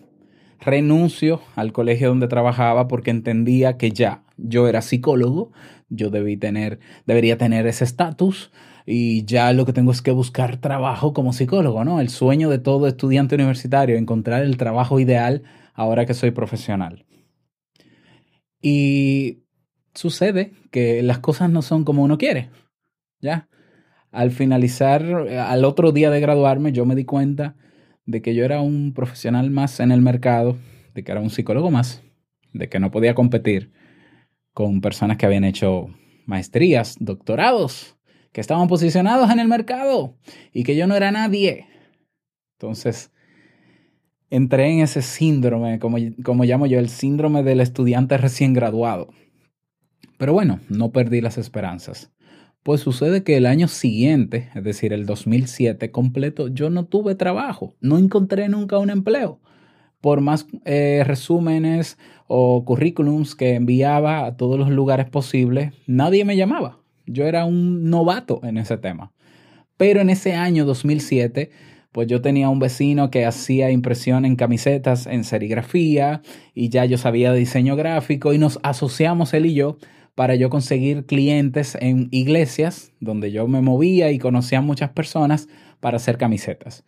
Renuncio 0.60 1.42
al 1.56 1.72
colegio 1.72 2.10
donde 2.10 2.28
trabajaba 2.28 2.88
porque 2.88 3.12
entendía 3.12 3.78
que 3.78 3.92
ya 3.92 4.24
yo 4.38 4.68
era 4.68 4.82
psicólogo, 4.82 5.52
yo 5.90 6.10
debí 6.10 6.38
tener, 6.38 6.80
debería 7.06 7.38
tener 7.38 7.68
ese 7.68 7.84
estatus 7.84 8.52
y 8.86 9.26
ya 9.26 9.52
lo 9.54 9.66
que 9.66 9.74
tengo 9.74 9.92
es 9.92 10.02
que 10.02 10.12
buscar 10.12 10.58
trabajo 10.58 11.14
como 11.14 11.34
psicólogo, 11.34 11.84
¿no? 11.84 12.00
El 12.00 12.10
sueño 12.10 12.50
de 12.50 12.60
todo 12.60 12.88
estudiante 12.88 13.36
universitario, 13.36 13.98
encontrar 13.98 14.44
el 14.44 14.58
trabajo 14.58 15.00
ideal 15.00 15.44
ahora 15.74 16.06
que 16.06 16.14
soy 16.14 16.32
profesional. 16.32 17.06
Y 18.62 19.44
sucede 19.94 20.54
que 20.72 21.04
las 21.04 21.20
cosas 21.20 21.50
no 21.50 21.62
son 21.62 21.84
como 21.84 22.04
uno 22.04 22.18
quiere, 22.18 22.50
¿ya? 23.20 23.50
Al 24.12 24.32
finalizar, 24.32 25.04
al 25.04 25.66
otro 25.66 25.92
día 25.92 26.10
de 26.10 26.22
graduarme, 26.22 26.72
yo 26.72 26.86
me 26.86 26.96
di 26.96 27.04
cuenta 27.04 27.56
de 28.06 28.22
que 28.22 28.34
yo 28.34 28.46
era 28.46 28.62
un 28.62 28.94
profesional 28.94 29.52
más 29.52 29.80
en 29.80 29.92
el 29.92 30.02
mercado, 30.02 30.58
de 30.96 31.04
que 31.04 31.12
era 31.12 31.22
un 31.22 31.30
psicólogo 31.30 31.72
más, 31.72 32.04
de 32.54 32.70
que 32.70 32.80
no 32.80 32.90
podía 32.90 33.16
competir 33.16 33.72
con 34.58 34.82
personas 34.82 35.18
que 35.18 35.28
habían 35.28 35.44
hecho 35.44 35.92
maestrías, 36.26 36.96
doctorados, 37.00 37.96
que 38.32 38.42
estaban 38.42 38.68
posicionados 38.68 39.30
en 39.30 39.40
el 39.40 39.48
mercado 39.48 40.18
y 40.52 40.64
que 40.64 40.76
yo 40.76 40.88
no 40.88 40.96
era 40.96 41.12
nadie. 41.12 41.68
Entonces, 42.56 43.12
entré 44.32 44.72
en 44.72 44.80
ese 44.80 45.04
síndrome, 45.04 45.78
como, 45.78 45.98
como 46.24 46.44
llamo 46.44 46.66
yo, 46.66 46.80
el 46.80 46.90
síndrome 46.90 47.44
del 47.44 47.62
estudiante 47.62 48.18
recién 48.18 48.54
graduado. 48.54 49.10
Pero 50.18 50.34
bueno, 50.34 50.60
no 50.70 50.92
perdí 50.92 51.22
las 51.22 51.38
esperanzas. 51.38 52.12
Pues 52.64 52.82
sucede 52.82 53.24
que 53.24 53.38
el 53.38 53.46
año 53.46 53.68
siguiente, 53.68 54.50
es 54.56 54.64
decir, 54.64 54.92
el 54.92 55.06
2007 55.06 55.92
completo, 55.92 56.48
yo 56.48 56.72
no 56.72 56.88
tuve 56.88 57.14
trabajo, 57.14 57.76
no 57.80 58.00
encontré 58.00 58.50
nunca 58.50 58.80
un 58.80 58.90
empleo. 58.90 59.40
Por 60.02 60.22
más 60.22 60.48
eh, 60.66 61.04
resúmenes 61.06 61.98
o 62.28 62.64
currículums 62.66 63.36
que 63.36 63.56
enviaba 63.56 64.26
a 64.26 64.38
todos 64.38 64.60
los 64.60 64.70
lugares 64.70 65.10
posibles, 65.10 65.74
nadie 65.88 66.26
me 66.26 66.36
llamaba. 66.36 66.80
Yo 67.06 67.26
era 67.26 67.46
un 67.46 67.90
novato 67.90 68.42
en 68.44 68.58
ese 68.58 68.78
tema. 68.78 69.14
Pero 69.78 70.02
en 70.02 70.10
ese 70.10 70.34
año 70.34 70.66
2007, 70.66 71.52
pues 71.92 72.08
yo 72.08 72.22
tenía 72.22 72.50
un 72.50 72.60
vecino 72.60 73.10
que 73.10 73.26
hacía 73.26 73.72
impresión 73.72 74.26
en 74.26 74.36
camisetas 74.36 75.08
en 75.08 75.24
serigrafía 75.24 76.22
y 76.54 76.70
ya 76.70 76.86
yo 76.86 76.98
sabía 76.98 77.32
de 77.32 77.40
diseño 77.40 77.76
gráfico 77.76 78.34
y 78.34 78.38
nos 78.38 78.60
asociamos 78.64 79.34
él 79.34 79.48
y 79.48 79.54
yo 79.54 79.78
para 80.14 80.36
yo 80.36 80.50
conseguir 80.50 81.06
clientes 81.06 81.78
en 81.80 82.08
iglesias 82.12 82.92
donde 83.00 83.32
yo 83.32 83.48
me 83.48 83.62
movía 83.62 84.12
y 84.12 84.20
conocía 84.20 84.60
a 84.60 84.62
muchas 84.62 84.90
personas 84.90 85.48
para 85.80 85.98
hacer 85.98 86.18
camisetas. 86.18 86.84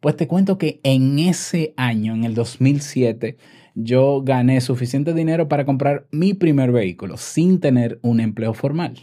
Pues 0.00 0.16
te 0.16 0.28
cuento 0.28 0.58
que 0.58 0.80
en 0.84 1.18
ese 1.18 1.74
año, 1.76 2.14
en 2.14 2.24
el 2.24 2.34
2007, 2.34 3.36
yo 3.74 4.22
gané 4.22 4.60
suficiente 4.60 5.12
dinero 5.12 5.48
para 5.48 5.64
comprar 5.64 6.06
mi 6.10 6.34
primer 6.34 6.72
vehículo 6.72 7.16
sin 7.16 7.60
tener 7.60 7.98
un 8.02 8.20
empleo 8.20 8.54
formal. 8.54 8.94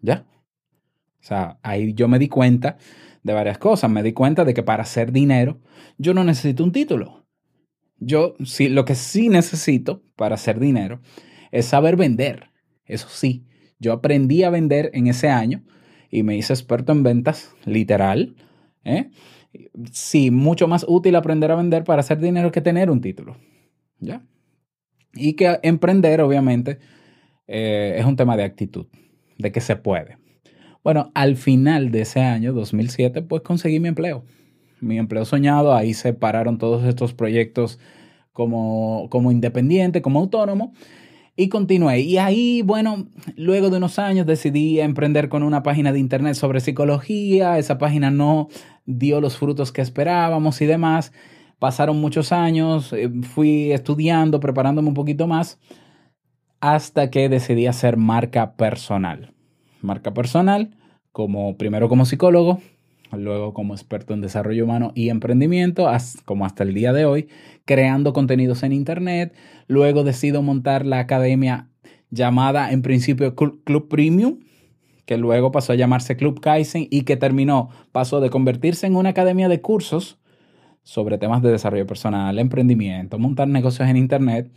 ¿Ya? 0.00 0.26
O 1.20 1.24
sea, 1.28 1.58
ahí 1.62 1.94
yo 1.94 2.08
me 2.08 2.18
di 2.18 2.28
cuenta 2.28 2.78
de 3.22 3.32
varias 3.32 3.58
cosas. 3.58 3.90
Me 3.90 4.02
di 4.02 4.12
cuenta 4.12 4.44
de 4.44 4.54
que 4.54 4.62
para 4.62 4.84
hacer 4.84 5.12
dinero 5.12 5.60
yo 5.96 6.14
no 6.14 6.22
necesito 6.22 6.62
un 6.62 6.72
título. 6.72 7.26
Yo 7.98 8.34
sí, 8.44 8.68
lo 8.68 8.84
que 8.84 8.94
sí 8.94 9.28
necesito 9.28 10.04
para 10.14 10.36
hacer 10.36 10.60
dinero 10.60 11.00
es 11.50 11.66
saber 11.66 11.96
vender. 11.96 12.50
Eso 12.84 13.08
sí, 13.08 13.46
yo 13.80 13.92
aprendí 13.92 14.44
a 14.44 14.50
vender 14.50 14.90
en 14.94 15.08
ese 15.08 15.28
año 15.28 15.64
y 16.10 16.22
me 16.22 16.36
hice 16.36 16.52
experto 16.52 16.92
en 16.92 17.02
ventas, 17.02 17.54
literal. 17.64 18.36
¿eh? 18.84 19.10
Sí, 19.92 20.30
mucho 20.30 20.68
más 20.68 20.84
útil 20.88 21.16
aprender 21.16 21.50
a 21.50 21.56
vender 21.56 21.84
para 21.84 22.00
hacer 22.00 22.18
dinero 22.18 22.52
que 22.52 22.60
tener 22.60 22.90
un 22.90 23.00
título. 23.00 23.36
¿Ya? 24.00 24.22
Y 25.14 25.34
que 25.34 25.58
emprender, 25.62 26.20
obviamente, 26.20 26.78
eh, 27.46 27.96
es 27.98 28.04
un 28.04 28.16
tema 28.16 28.36
de 28.36 28.44
actitud 28.44 28.86
de 29.38 29.52
que 29.52 29.60
se 29.60 29.76
puede. 29.76 30.18
Bueno, 30.84 31.10
al 31.14 31.36
final 31.36 31.90
de 31.90 32.02
ese 32.02 32.20
año, 32.20 32.52
2007, 32.52 33.22
pues 33.22 33.42
conseguí 33.42 33.80
mi 33.80 33.88
empleo. 33.88 34.24
Mi 34.80 34.98
empleo 34.98 35.24
soñado, 35.24 35.74
ahí 35.74 35.94
se 35.94 36.12
pararon 36.14 36.58
todos 36.58 36.84
estos 36.84 37.14
proyectos 37.14 37.78
como, 38.32 39.08
como 39.10 39.32
independiente, 39.32 40.02
como 40.02 40.20
autónomo, 40.20 40.72
y 41.38 41.48
continué. 41.48 42.00
Y 42.00 42.18
ahí, 42.18 42.62
bueno, 42.62 43.06
luego 43.36 43.70
de 43.70 43.76
unos 43.76 44.00
años 44.00 44.26
decidí 44.26 44.80
emprender 44.80 45.28
con 45.28 45.44
una 45.44 45.62
página 45.62 45.92
de 45.92 46.00
internet 46.00 46.34
sobre 46.34 46.58
psicología. 46.58 47.58
Esa 47.58 47.78
página 47.78 48.10
no 48.10 48.48
dio 48.86 49.20
los 49.20 49.36
frutos 49.36 49.70
que 49.70 49.80
esperábamos 49.80 50.60
y 50.60 50.66
demás. 50.66 51.12
Pasaron 51.60 52.00
muchos 52.00 52.32
años, 52.32 52.92
eh, 52.92 53.08
fui 53.22 53.70
estudiando, 53.70 54.40
preparándome 54.40 54.88
un 54.88 54.94
poquito 54.94 55.28
más 55.28 55.60
hasta 56.60 57.08
que 57.08 57.28
decidí 57.28 57.68
hacer 57.68 57.96
marca 57.96 58.56
personal. 58.56 59.32
Marca 59.80 60.12
personal, 60.12 60.76
como 61.12 61.56
primero 61.56 61.88
como 61.88 62.04
psicólogo, 62.04 62.60
luego 63.16 63.54
como 63.54 63.74
experto 63.74 64.14
en 64.14 64.20
desarrollo 64.20 64.64
humano 64.64 64.92
y 64.94 65.08
emprendimiento, 65.08 65.88
como 66.24 66.44
hasta 66.44 66.62
el 66.62 66.74
día 66.74 66.92
de 66.92 67.04
hoy, 67.04 67.28
creando 67.64 68.12
contenidos 68.12 68.62
en 68.62 68.72
Internet. 68.72 69.34
Luego 69.66 70.04
decido 70.04 70.42
montar 70.42 70.84
la 70.84 70.98
academia 70.98 71.68
llamada 72.10 72.70
en 72.72 72.82
principio 72.82 73.34
Club 73.34 73.88
Premium, 73.88 74.40
que 75.06 75.16
luego 75.16 75.52
pasó 75.52 75.72
a 75.72 75.76
llamarse 75.76 76.16
Club 76.16 76.40
Kaizen 76.40 76.86
y 76.90 77.02
que 77.02 77.16
terminó, 77.16 77.70
pasó 77.92 78.20
de 78.20 78.30
convertirse 78.30 78.86
en 78.86 78.96
una 78.96 79.10
academia 79.10 79.48
de 79.48 79.60
cursos 79.60 80.18
sobre 80.82 81.18
temas 81.18 81.42
de 81.42 81.50
desarrollo 81.50 81.86
personal, 81.86 82.38
emprendimiento, 82.38 83.18
montar 83.18 83.48
negocios 83.48 83.88
en 83.88 83.96
Internet, 83.96 84.50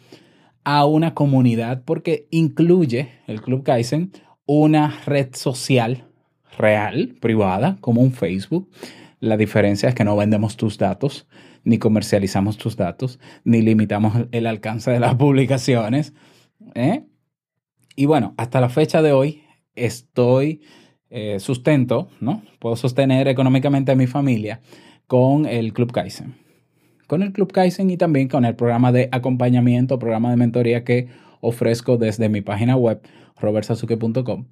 a 0.63 0.85
una 0.85 1.13
comunidad 1.13 1.83
porque 1.85 2.27
incluye 2.29 3.09
el 3.27 3.41
Club 3.41 3.63
Kaizen 3.63 4.11
una 4.45 4.93
red 5.05 5.29
social 5.33 6.10
real, 6.57 7.15
privada, 7.19 7.77
como 7.81 8.01
un 8.01 8.11
Facebook. 8.11 8.69
La 9.19 9.37
diferencia 9.37 9.89
es 9.89 9.95
que 9.95 10.03
no 10.03 10.15
vendemos 10.15 10.57
tus 10.57 10.77
datos, 10.77 11.27
ni 11.63 11.77
comercializamos 11.77 12.57
tus 12.57 12.75
datos, 12.75 13.19
ni 13.43 13.61
limitamos 13.61 14.27
el 14.31 14.47
alcance 14.47 14.91
de 14.91 14.99
las 14.99 15.15
publicaciones. 15.17 16.13
¿eh? 16.75 17.05
Y 17.95 18.05
bueno, 18.05 18.33
hasta 18.37 18.61
la 18.61 18.69
fecha 18.69 19.01
de 19.01 19.11
hoy 19.11 19.43
estoy 19.75 20.61
eh, 21.09 21.39
sustento, 21.39 22.09
¿no? 22.19 22.41
Puedo 22.59 22.75
sostener 22.75 23.27
económicamente 23.27 23.91
a 23.91 23.95
mi 23.95 24.07
familia 24.07 24.61
con 25.07 25.45
el 25.45 25.73
Club 25.73 25.91
Kaizen. 25.91 26.35
Con 27.05 27.21
el 27.21 27.33
Club 27.33 27.51
Kaizen 27.51 27.89
y 27.89 27.97
también 27.97 28.29
con 28.29 28.45
el 28.45 28.55
programa 28.55 28.93
de 28.93 29.09
acompañamiento, 29.11 29.99
programa 29.99 30.31
de 30.31 30.37
mentoría 30.37 30.85
que 30.85 31.09
ofrezco 31.41 31.97
desde 31.97 32.29
mi 32.29 32.39
página 32.39 32.77
web, 32.77 33.01
robertsasuke.com, 33.39 34.45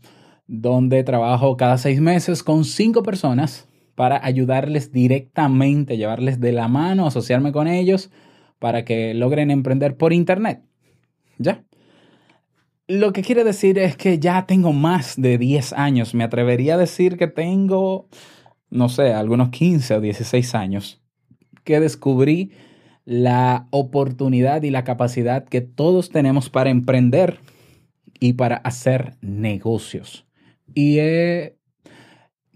donde 0.49 1.03
trabajo 1.03 1.55
cada 1.57 1.77
seis 1.77 2.01
meses 2.01 2.41
con 2.41 2.65
cinco 2.65 3.03
personas 3.03 3.67
para 3.93 4.25
ayudarles 4.25 4.91
directamente, 4.91 5.95
llevarles 5.95 6.39
de 6.39 6.51
la 6.51 6.67
mano, 6.67 7.05
asociarme 7.05 7.51
con 7.51 7.67
ellos 7.67 8.09
para 8.57 8.83
que 8.83 9.13
logren 9.13 9.51
emprender 9.51 9.95
por 9.95 10.11
Internet. 10.11 10.63
¿Ya? 11.37 11.63
Lo 12.87 13.13
que 13.13 13.21
quiere 13.21 13.43
decir 13.43 13.77
es 13.77 13.95
que 13.95 14.17
ya 14.17 14.47
tengo 14.47 14.73
más 14.73 15.21
de 15.21 15.37
10 15.37 15.73
años. 15.73 16.15
Me 16.15 16.23
atrevería 16.23 16.73
a 16.73 16.77
decir 16.77 17.17
que 17.17 17.27
tengo, 17.27 18.07
no 18.71 18.89
sé, 18.89 19.13
algunos 19.13 19.49
15 19.49 19.97
o 19.97 20.01
16 20.01 20.55
años 20.55 20.99
que 21.63 21.79
descubrí 21.79 22.51
la 23.05 23.67
oportunidad 23.69 24.63
y 24.63 24.71
la 24.71 24.83
capacidad 24.83 25.45
que 25.45 25.61
todos 25.61 26.09
tenemos 26.09 26.49
para 26.49 26.71
emprender 26.71 27.39
y 28.19 28.33
para 28.33 28.57
hacer 28.57 29.15
negocios. 29.21 30.28
Y 30.73 30.99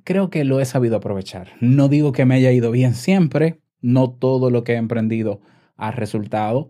creo 0.03 0.29
que 0.29 0.43
lo 0.43 0.59
he 0.59 0.65
sabido 0.65 0.97
aprovechar. 0.97 1.49
No 1.59 1.87
digo 1.87 2.11
que 2.11 2.25
me 2.25 2.35
haya 2.35 2.51
ido 2.51 2.71
bien 2.71 2.93
siempre, 2.93 3.59
no 3.81 4.11
todo 4.11 4.49
lo 4.49 4.63
que 4.63 4.73
he 4.73 4.77
emprendido 4.77 5.41
ha 5.75 5.91
resultado, 5.91 6.69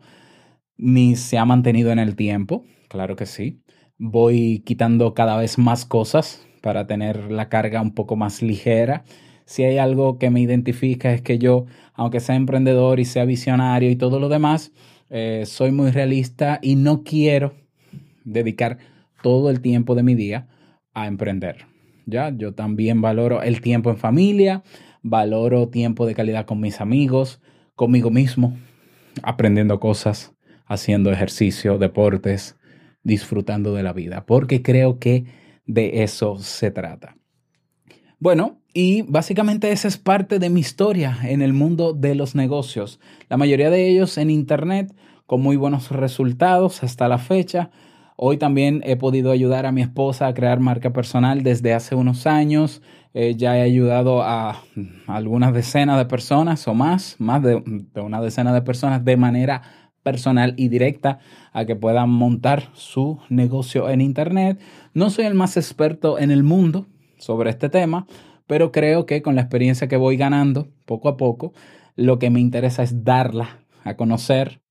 ni 0.77 1.15
se 1.15 1.37
ha 1.37 1.45
mantenido 1.45 1.91
en 1.91 1.99
el 1.99 2.15
tiempo 2.15 2.65
claro 2.93 3.15
que 3.15 3.25
sí. 3.25 3.59
Voy 3.97 4.59
quitando 4.65 5.15
cada 5.15 5.35
vez 5.37 5.57
más 5.57 5.83
cosas 5.83 6.45
para 6.61 6.85
tener 6.85 7.31
la 7.31 7.49
carga 7.49 7.81
un 7.81 7.95
poco 7.95 8.15
más 8.15 8.43
ligera. 8.43 9.03
Si 9.45 9.63
hay 9.63 9.79
algo 9.79 10.19
que 10.19 10.29
me 10.29 10.41
identifica 10.41 11.11
es 11.11 11.23
que 11.23 11.39
yo, 11.39 11.65
aunque 11.95 12.19
sea 12.19 12.35
emprendedor 12.35 12.99
y 12.99 13.05
sea 13.05 13.25
visionario 13.25 13.89
y 13.89 13.95
todo 13.95 14.19
lo 14.19 14.29
demás, 14.29 14.71
eh, 15.09 15.43
soy 15.47 15.71
muy 15.71 15.89
realista 15.89 16.59
y 16.61 16.75
no 16.75 17.03
quiero 17.03 17.55
dedicar 18.25 18.77
todo 19.23 19.49
el 19.49 19.59
tiempo 19.59 19.95
de 19.95 20.03
mi 20.03 20.13
día 20.13 20.47
a 20.93 21.07
emprender. 21.07 21.65
Ya, 22.05 22.29
yo 22.35 22.53
también 22.53 23.01
valoro 23.01 23.41
el 23.41 23.61
tiempo 23.61 23.89
en 23.89 23.97
familia, 23.97 24.63
valoro 25.01 25.69
tiempo 25.69 26.05
de 26.05 26.15
calidad 26.15 26.45
con 26.45 26.59
mis 26.59 26.81
amigos, 26.81 27.41
conmigo 27.75 28.11
mismo, 28.11 28.57
aprendiendo 29.21 29.79
cosas, 29.79 30.33
haciendo 30.65 31.11
ejercicio, 31.11 31.77
deportes, 31.77 32.57
disfrutando 33.03 33.73
de 33.73 33.83
la 33.83 33.93
vida, 33.93 34.25
porque 34.25 34.61
creo 34.61 34.99
que 34.99 35.25
de 35.65 36.03
eso 36.03 36.37
se 36.39 36.71
trata. 36.71 37.15
Bueno, 38.19 38.61
y 38.73 39.03
básicamente 39.03 39.71
esa 39.71 39.87
es 39.87 39.97
parte 39.97 40.39
de 40.39 40.49
mi 40.49 40.61
historia 40.61 41.19
en 41.23 41.41
el 41.41 41.53
mundo 41.53 41.93
de 41.93 42.15
los 42.15 42.35
negocios. 42.35 42.99
La 43.29 43.37
mayoría 43.37 43.69
de 43.69 43.89
ellos 43.89 44.17
en 44.17 44.29
Internet 44.29 44.95
con 45.25 45.41
muy 45.41 45.57
buenos 45.57 45.91
resultados 45.91 46.83
hasta 46.83 47.07
la 47.07 47.17
fecha. 47.17 47.69
Hoy 48.15 48.37
también 48.37 48.81
he 48.85 48.95
podido 48.95 49.31
ayudar 49.31 49.65
a 49.65 49.71
mi 49.71 49.81
esposa 49.81 50.27
a 50.27 50.33
crear 50.33 50.59
marca 50.59 50.93
personal 50.93 51.43
desde 51.43 51.73
hace 51.73 51.95
unos 51.95 52.27
años. 52.27 52.81
Eh, 53.13 53.35
ya 53.35 53.57
he 53.57 53.61
ayudado 53.61 54.21
a 54.23 54.61
algunas 55.07 55.53
decenas 55.53 55.97
de 55.97 56.05
personas 56.05 56.67
o 56.67 56.73
más, 56.73 57.15
más 57.19 57.41
de, 57.41 57.61
de 57.65 58.01
una 58.01 58.21
decena 58.21 58.53
de 58.53 58.61
personas 58.61 59.03
de 59.03 59.17
manera 59.17 59.61
personal 60.03 60.53
y 60.57 60.67
directa 60.67 61.19
a 61.53 61.65
que 61.65 61.75
puedan 61.75 62.09
montar 62.09 62.69
su 62.73 63.19
negocio 63.29 63.89
en 63.89 64.01
Internet. 64.01 64.59
No 64.93 65.09
soy 65.09 65.25
el 65.25 65.33
más 65.33 65.57
experto 65.57 66.19
en 66.19 66.29
el 66.29 66.43
mundo 66.43 66.87
sobre 67.17 67.49
este 67.49 67.69
tema, 67.69 68.05
pero 68.47 68.71
creo 68.71 69.05
que 69.05 69.21
con 69.21 69.35
la 69.35 69.41
experiencia 69.41 69.87
que 69.87 69.97
voy 69.97 70.17
ganando 70.17 70.67
poco 70.85 71.09
a 71.09 71.17
poco, 71.17 71.53
lo 71.95 72.19
que 72.19 72.29
me 72.29 72.41
interesa 72.41 72.83
es 72.83 73.03
darla 73.03 73.65
a 73.83 73.95
conocer 73.95 74.62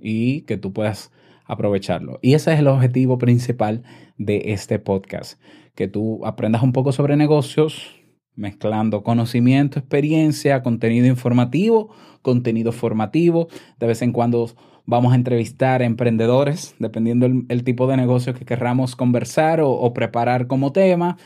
y 0.00 0.42
que 0.42 0.56
tú 0.56 0.72
puedas 0.72 1.10
aprovecharlo. 1.46 2.18
Y 2.22 2.34
ese 2.34 2.52
es 2.52 2.60
el 2.60 2.68
objetivo 2.68 3.18
principal 3.18 3.82
de 4.18 4.42
este 4.46 4.78
podcast, 4.78 5.40
que 5.74 5.88
tú 5.88 6.24
aprendas 6.24 6.62
un 6.62 6.72
poco 6.72 6.92
sobre 6.92 7.16
negocios, 7.16 8.02
mezclando 8.34 9.02
conocimiento, 9.02 9.78
experiencia, 9.78 10.62
contenido 10.62 11.06
informativo, 11.06 11.90
contenido 12.22 12.72
formativo. 12.72 13.48
De 13.78 13.86
vez 13.86 14.02
en 14.02 14.12
cuando 14.12 14.50
vamos 14.86 15.12
a 15.12 15.16
entrevistar 15.16 15.82
emprendedores, 15.82 16.74
dependiendo 16.78 17.26
el, 17.26 17.64
tipo 17.64 17.86
de 17.86 17.96
negocio 17.96 18.34
que 18.34 18.44
querramos 18.44 18.96
conversar 18.96 19.60
o, 19.62 19.92
preparar 19.92 20.46
como 20.46 20.72
tema. 20.72 21.18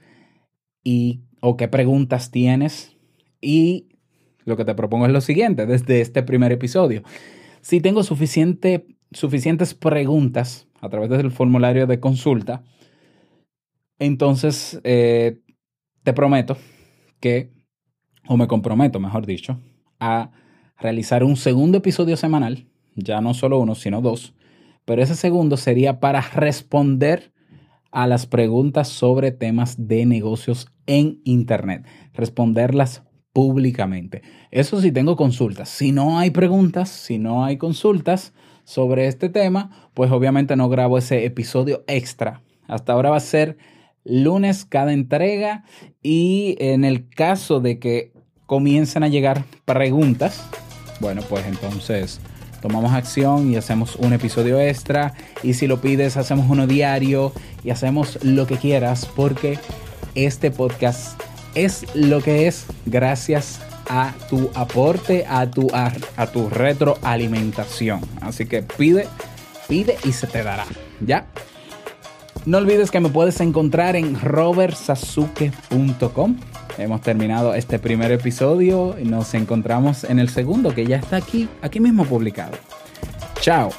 y 0.84 1.22
o 1.40 1.56
qué 1.56 1.68
preguntas 1.68 2.30
tienes 2.30 2.96
y 3.40 3.88
lo 4.44 4.56
que 4.56 4.64
te 4.64 4.74
propongo 4.74 5.06
es 5.06 5.12
lo 5.12 5.20
siguiente 5.20 5.66
desde 5.66 6.00
este 6.00 6.22
primer 6.22 6.52
episodio. 6.52 7.02
Si 7.60 7.80
tengo 7.80 8.02
suficiente, 8.02 8.86
suficientes 9.12 9.74
preguntas 9.74 10.68
a 10.80 10.88
través 10.88 11.10
del 11.10 11.30
formulario 11.30 11.86
de 11.86 12.00
consulta, 12.00 12.62
entonces 13.98 14.80
eh, 14.84 15.40
te 16.02 16.12
prometo 16.12 16.56
que 17.20 17.52
o 18.28 18.36
me 18.36 18.46
comprometo, 18.46 19.00
mejor 19.00 19.26
dicho, 19.26 19.60
a 19.98 20.30
realizar 20.78 21.24
un 21.24 21.36
segundo 21.36 21.78
episodio 21.78 22.16
semanal, 22.16 22.66
ya 22.94 23.20
no 23.20 23.34
solo 23.34 23.58
uno, 23.58 23.74
sino 23.74 24.00
dos, 24.00 24.34
pero 24.84 25.02
ese 25.02 25.14
segundo 25.14 25.56
sería 25.56 26.00
para 26.00 26.20
responder 26.20 27.32
a 27.92 28.06
las 28.06 28.26
preguntas 28.26 28.88
sobre 28.88 29.32
temas 29.32 29.88
de 29.88 30.06
negocios 30.06 30.68
en 30.86 31.20
Internet, 31.24 31.86
responderlas 32.14 33.02
públicamente. 33.32 34.22
Eso 34.50 34.80
sí 34.80 34.92
tengo 34.92 35.16
consultas. 35.16 35.68
Si 35.68 35.92
no 35.92 36.18
hay 36.18 36.30
preguntas, 36.30 36.88
si 36.88 37.18
no 37.18 37.44
hay 37.44 37.56
consultas 37.56 38.32
sobre 38.70 39.08
este 39.08 39.28
tema, 39.28 39.90
pues 39.94 40.12
obviamente 40.12 40.54
no 40.54 40.68
grabo 40.68 40.96
ese 40.96 41.24
episodio 41.24 41.82
extra. 41.88 42.40
Hasta 42.68 42.92
ahora 42.92 43.10
va 43.10 43.16
a 43.16 43.20
ser 43.20 43.58
lunes 44.04 44.64
cada 44.64 44.92
entrega 44.92 45.64
y 46.04 46.54
en 46.60 46.84
el 46.84 47.08
caso 47.08 47.58
de 47.58 47.80
que 47.80 48.12
comiencen 48.46 49.02
a 49.02 49.08
llegar 49.08 49.42
preguntas, 49.64 50.46
bueno, 51.00 51.20
pues 51.28 51.46
entonces 51.46 52.20
tomamos 52.62 52.92
acción 52.92 53.50
y 53.50 53.56
hacemos 53.56 53.96
un 53.96 54.12
episodio 54.12 54.60
extra 54.60 55.14
y 55.42 55.54
si 55.54 55.66
lo 55.66 55.80
pides 55.80 56.16
hacemos 56.16 56.48
uno 56.48 56.68
diario 56.68 57.32
y 57.64 57.70
hacemos 57.70 58.22
lo 58.22 58.46
que 58.46 58.56
quieras 58.56 59.04
porque 59.16 59.58
este 60.14 60.52
podcast 60.52 61.20
es 61.56 61.92
lo 61.96 62.20
que 62.20 62.46
es 62.46 62.66
gracias 62.86 63.60
a 63.90 64.14
tu 64.28 64.50
aporte, 64.54 65.26
a 65.28 65.50
tu, 65.50 65.66
a, 65.74 65.92
tu 66.28 66.48
retroalimentación. 66.48 68.00
Así 68.20 68.46
que 68.46 68.62
pide, 68.62 69.08
pide 69.68 69.96
y 70.04 70.12
se 70.12 70.28
te 70.28 70.44
dará. 70.44 70.64
¿Ya? 71.04 71.26
No 72.46 72.58
olvides 72.58 72.92
que 72.92 73.00
me 73.00 73.08
puedes 73.08 73.40
encontrar 73.40 73.96
en 73.96 74.20
robertsasuke.com. 74.20 76.36
Hemos 76.78 77.00
terminado 77.02 77.54
este 77.54 77.80
primer 77.80 78.12
episodio 78.12 78.96
y 78.98 79.04
nos 79.04 79.34
encontramos 79.34 80.04
en 80.04 80.20
el 80.20 80.28
segundo 80.28 80.72
que 80.72 80.86
ya 80.86 80.98
está 80.98 81.16
aquí, 81.16 81.48
aquí 81.60 81.80
mismo 81.80 82.04
publicado. 82.04 82.52
Chao. 83.40 83.72